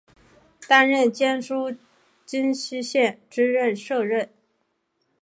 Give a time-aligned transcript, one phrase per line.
[0.67, 1.75] 担任江苏
[2.25, 4.27] 荆溪县知县摄任。